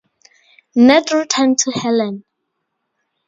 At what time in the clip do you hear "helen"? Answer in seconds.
1.69-2.23